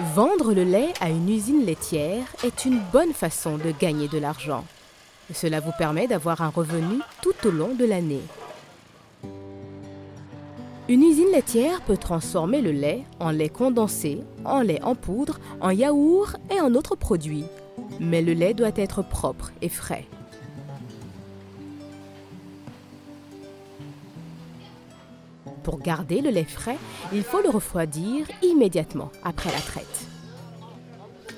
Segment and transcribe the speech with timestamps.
[0.00, 4.64] Vendre le lait à une usine laitière est une bonne façon de gagner de l'argent.
[5.34, 8.22] Cela vous permet d'avoir un revenu tout au long de l'année.
[10.88, 15.70] Une usine laitière peut transformer le lait en lait condensé, en lait en poudre, en
[15.70, 17.44] yaourt et en autres produits.
[18.00, 20.06] Mais le lait doit être propre et frais.
[25.62, 26.78] Pour garder le lait frais,
[27.12, 30.06] il faut le refroidir immédiatement après la traite.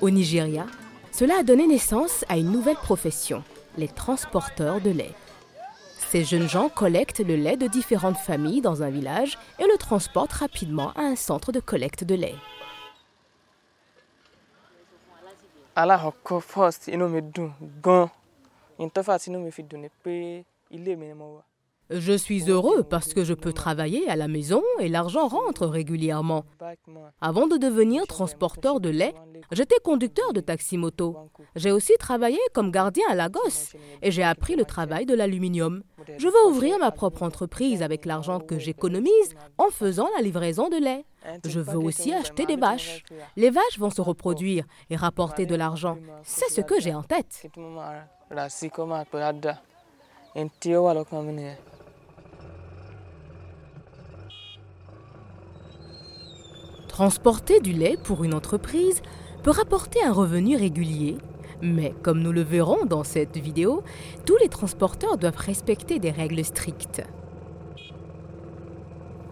[0.00, 0.66] Au Nigeria,
[1.12, 3.44] cela a donné naissance à une nouvelle profession,
[3.76, 5.14] les transporteurs de lait.
[6.10, 10.32] Ces jeunes gens collectent le lait de différentes familles dans un village et le transportent
[10.32, 12.36] rapidement à un centre de collecte de lait.
[21.90, 26.44] Je suis heureux parce que je peux travailler à la maison et l'argent rentre régulièrement.
[27.20, 29.14] Avant de devenir transporteur de lait,
[29.52, 31.16] j'étais conducteur de taxi-moto.
[31.56, 35.82] J'ai aussi travaillé comme gardien à Lagos et j'ai appris le travail de l'aluminium.
[36.16, 40.76] Je veux ouvrir ma propre entreprise avec l'argent que j'économise en faisant la livraison de
[40.76, 41.04] lait.
[41.46, 43.02] Je veux aussi acheter des vaches.
[43.36, 45.98] Les vaches vont se reproduire et rapporter de l'argent.
[46.22, 47.46] C'est ce que j'ai en tête.
[56.94, 59.02] Transporter du lait pour une entreprise
[59.42, 61.18] peut rapporter un revenu régulier,
[61.60, 63.82] mais comme nous le verrons dans cette vidéo,
[64.24, 67.02] tous les transporteurs doivent respecter des règles strictes.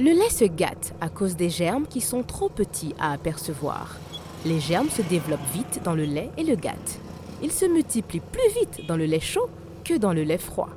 [0.00, 3.96] Le lait se gâte à cause des germes qui sont trop petits à apercevoir.
[4.44, 6.98] Les germes se développent vite dans le lait et le gâtent.
[7.44, 9.48] Ils se multiplient plus vite dans le lait chaud
[9.84, 10.70] que dans le lait froid.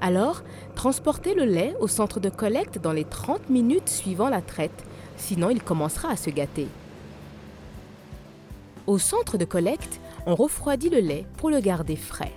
[0.00, 0.44] Alors,
[0.76, 4.84] transportez le lait au centre de collecte dans les 30 minutes suivant la traite,
[5.18, 6.68] sinon il commencera à se gâter.
[8.86, 12.32] Au centre de collecte, on refroidit le lait pour le garder frais.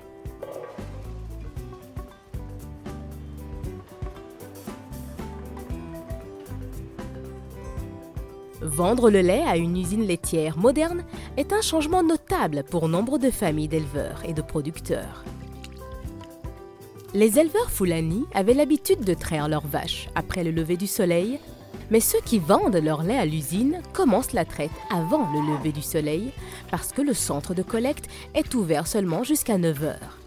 [8.61, 11.03] Vendre le lait à une usine laitière moderne
[11.35, 15.23] est un changement notable pour nombre de familles d'éleveurs et de producteurs.
[17.13, 21.39] Les éleveurs Fulani avaient l'habitude de traire leurs vaches après le lever du soleil,
[21.91, 25.83] mais ceux qui vendent leur lait à l'usine commencent la traite avant le lever du
[25.83, 26.31] soleil
[26.71, 30.20] parce que le centre de collecte est ouvert seulement jusqu'à 9 heures.